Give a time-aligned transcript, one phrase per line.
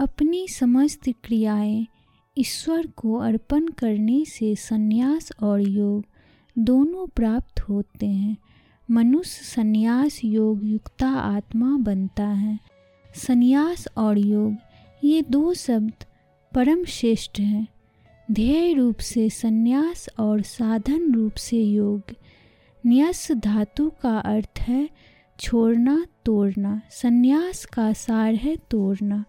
[0.00, 1.86] अपनी समस्त क्रियाएँ
[2.38, 6.04] ईश्वर को अर्पण करने से संन्यास और योग
[6.58, 8.36] दोनों प्राप्त होते हैं।
[8.90, 12.58] मनुष्य संन्यास, योग, युक्ता, आत्मा बनता है।
[13.14, 14.56] संन्यास और योग,
[15.04, 15.92] ये दो शब्द
[16.54, 17.66] परम श्रेष्ठ हैं।
[18.30, 22.02] ध्येय रूप से संन्यास और साधन रूप से योग।
[22.86, 24.90] न्यास धातु का अर्थ है
[25.40, 29.24] छोड़ना, तोड़ना। संन्यास का सार है तोड़ना।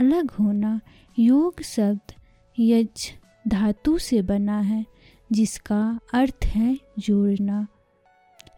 [0.00, 0.80] अलग होना
[1.18, 2.12] योग शब्द
[2.58, 3.12] यज
[3.48, 4.86] धातु से बना है,
[5.32, 7.66] जिसका अर्थ है जोड़ना।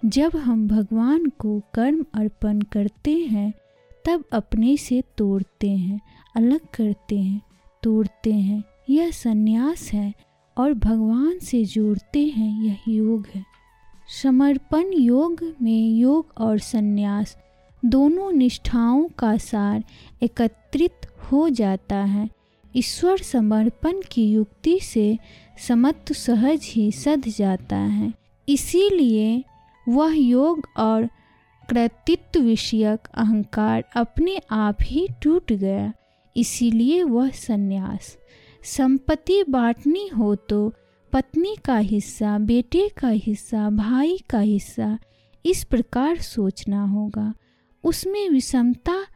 [0.04, 3.52] जब हम भगवान को कर्म अर्पण करते हैं,
[4.06, 6.00] तब अपने से तोड़ते हैं,
[6.36, 7.42] अलग करते हैं,
[7.82, 10.14] तोड़ते हैं। यह संन्यास है
[10.58, 13.44] और भगवान से जोड़ते हैं, यह योग है।
[14.22, 17.36] समर्पण योग में योग और संन्यास
[17.84, 19.84] दोनों निष्ठाओं का सार
[20.22, 22.28] एकत्रित हो जाता है।
[22.76, 25.18] ईश्वर समर्पण की युक्ति से
[25.68, 28.12] समत्व सहज ही सध जाता है।
[28.48, 29.44] इसीलिए
[29.88, 31.08] वह योग और
[31.68, 35.92] कृतित्व विषयक अहंकार अपने आप ही टूट गया।
[36.36, 38.16] इसीलिए वह संन्यास।
[38.64, 40.72] संपत्ति बांटनी हो तो
[41.12, 44.98] पत्नी का हिस्सा, बेटे का हिस्सा, भाई का हिस्सा,
[45.46, 47.32] इस प्रकार सोचना होगा।
[47.84, 49.06] उसमें विषमता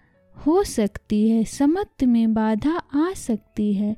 [0.47, 3.97] हो सकती है समत्व में बाधा आ सकती है।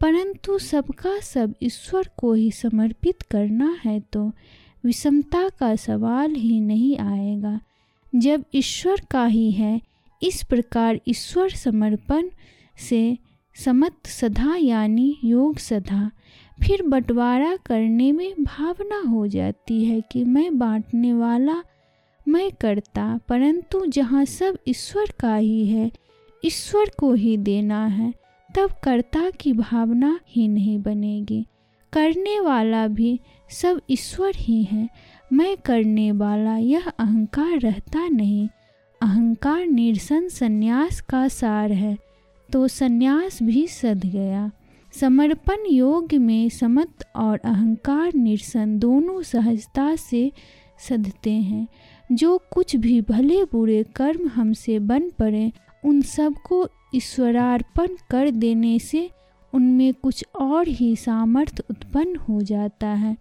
[0.00, 4.32] परंतु सबका सब ईश्वर को ही समर्पित करना है तो
[4.84, 7.60] विषमता का सवाल ही नहीं आएगा।
[8.14, 9.80] जब ईश्वर का ही है,
[10.22, 12.28] इस प्रकार ईश्वर समर्पण
[12.88, 13.18] से
[13.64, 16.10] समत सदा यानी योग सदा,
[16.62, 21.62] फिर बंटवारा करने में भावना हो जाती है कि मैं बांटने वाला
[22.26, 25.90] मैं करता, परंतु जहाँ सब ईश्वर का ही है,
[26.44, 28.12] ईश्वर को ही देना है,
[28.54, 31.44] तब कर्ता की भावना ही नहीं बनेगी।
[31.92, 34.88] करने वाला भी सब ईश्वर ही है।
[35.32, 38.48] मैं करने वाला यह अहंकार रहता नहीं।
[39.00, 41.96] अहंकार निरसन संन्यास का सार है
[42.48, 44.50] तो संन्यास भी सध गया।
[44.94, 50.30] समर्पण योग में समत और अहंकार निरसन दोनों सहजता से
[50.88, 51.66] सधते हैं।
[52.10, 55.50] जो कुछ भी भले बुरे कर्म हमसे बन पड़े,
[55.84, 59.08] उन सबको ईश्वरार्पण कर देने से
[59.52, 63.16] उनमें कुछ और ही सामर्थ्य उत्पन्न हो जाता है।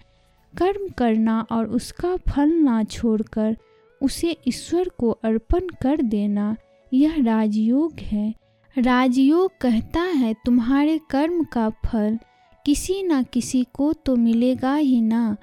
[0.54, 3.56] कर्म करना और उसका फल ना छोड़कर
[4.02, 6.56] उसे ईश्वर को अर्पण कर देना,
[6.92, 8.34] यह राजयोग है।
[8.76, 12.18] राजयोग कहता है, तुम्हारे कर्म का फल
[12.66, 15.36] किसी न किसी को तो मिलेगा ही ना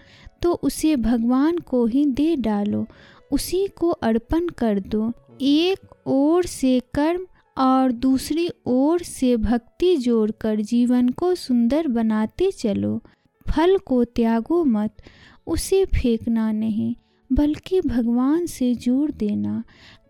[0.43, 2.87] तो उसे भगवान को ही दे डालो
[3.33, 7.27] उसी को अर्पण कर दो। एक ओर से कर्म
[7.59, 13.03] और दूसरी ओर से भक्ति जोड़कर जीवन को सुंदर बनाते चलो।
[13.49, 14.97] फल को त्यागो मत,
[15.47, 16.94] उसे फेंकना नहीं,
[17.33, 19.65] बल्कि भगवान से जोड़ देना।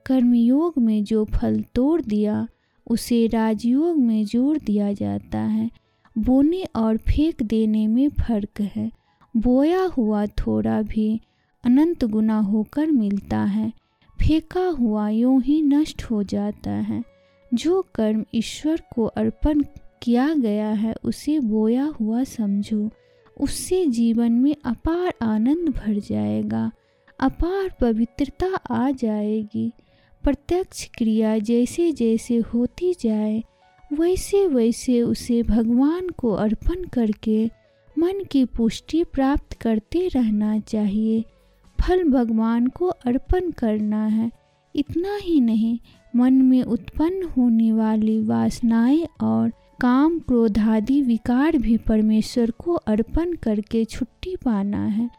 [0.07, 2.49] कर्मयोग में जो फल तोड़ दिया,
[2.91, 5.71] उसे राजयोग में जोड़ दिया जाता है।
[6.19, 8.91] बोने और फेंक देने में फ़र्क है।
[9.37, 11.21] बोया हुआ थोड़ा भी
[11.65, 13.73] अनंत गुना होकर मिलता है।
[14.21, 17.03] फेंका हुआ यूँ ही नष्ट हो जाता है।
[17.55, 19.63] जो कर्म ईश्वर को अर्पण
[20.03, 22.91] किया गया है, उसे बोया हुआ समझो।
[23.41, 26.71] उससे जीवन में अपार आनंद भर जाएगा।
[27.21, 29.73] अपार पवित्रता आ जाएगी।
[30.25, 33.45] प्रत्यक्ष क्रिया जैसे जैसे होती जाए
[33.93, 37.51] वैसे वैसे उसे भगवान को अर्पण करके
[37.99, 41.25] मन की पुष्टि प्राप्त करते रहना चाहिए।
[41.81, 44.31] फल भगवान को अर्पण करना है।
[44.77, 45.79] इतना ही नहीं,
[46.17, 53.85] मन में उत्पन्न होने वाली वासनाएँ और काम क्रोधादि विकार भी परमेश्वर को अर्पण करके
[53.85, 55.11] छुट्टी पाना है।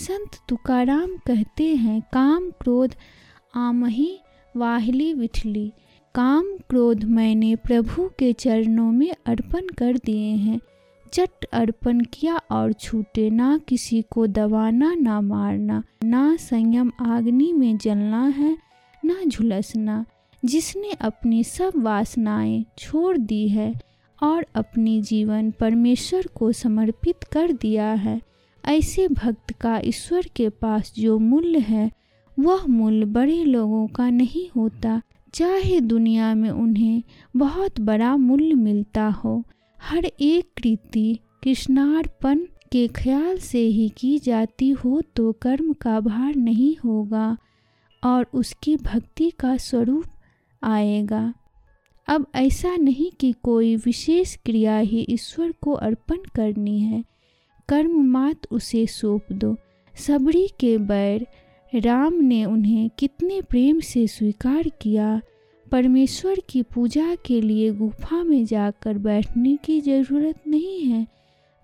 [0.00, 2.94] संत तुकाराम कहते हैं, काम क्रोध
[3.54, 4.18] आमही,
[4.56, 5.72] वाहली, विठली।
[6.14, 10.60] काम क्रोध मैंने प्रभु के चरणों में अर्पण कर दिए हैं।
[11.16, 17.78] चट अर्पण किया और छूटे। ना किसी को दबाना, ना मारना, ना संयम आग्नि में
[17.78, 18.58] जलना है,
[19.04, 20.04] ना झुलसना।
[20.44, 23.74] जिसने अपनी सब वासनाएँ छोड़ दी है
[24.22, 28.20] और अपनी जीवन परमेश्वर को समर्पित कर दिया है,
[28.64, 31.90] ऐसे भक्त का ईश्वर के पास जो मूल्य है,
[32.38, 35.02] वह मूल्य बड़े लोगों का नहीं होता।
[35.34, 37.02] चाहे दुनिया में उन्हें
[37.36, 39.44] बहुत बड़ा मूल्य मिलता हो
[39.86, 42.38] हर एक कृति कृष्णार्पण
[42.72, 47.36] के ख्याल से ही की जाती हो तो कर्म का भार नहीं होगा
[48.04, 50.04] और उसकी भक्ति का स्वरूप
[50.62, 51.34] आएगा।
[52.08, 57.04] अब ऐसा नहीं कि कोई विशेष क्रिया ही ईश्वर को अर्पण करनी है।
[57.68, 59.56] कर्म मात उसे सौंप दो।
[59.94, 61.26] सबरी के बैर
[61.72, 65.20] राम ने उन्हें कितने प्रेम से स्वीकार किया
[65.72, 71.06] परमेश्वर की पूजा के लिए गुफा में जाकर बैठने की ज़रूरत नहीं है।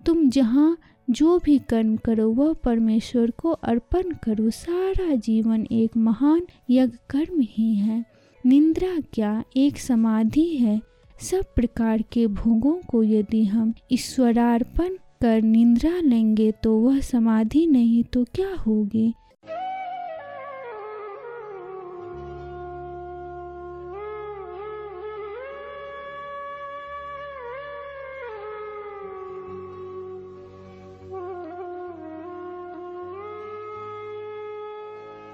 [0.05, 0.77] तुम जहाँ
[1.09, 7.41] जो भी कर्म करो, वह परमेश्वर को अर्पण करो। सारा जीवन एक महान यज्ञ कर्म
[7.41, 8.05] ही है।
[8.45, 10.81] निंद्रा क्या एक समाधि है?
[11.21, 18.03] सब प्रकार के भोगों को यदि हम ईश्वरार्पण कर निंद्रा लेंगे तो वह समाधि नहीं
[18.03, 19.13] तो क्या होगी?